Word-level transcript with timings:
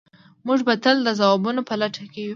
موږ 0.47 0.59
به 0.67 0.73
تل 0.83 0.97
د 1.03 1.09
ځوابونو 1.19 1.61
په 1.69 1.73
لټه 1.81 2.03
کې 2.11 2.19
یو. 2.25 2.29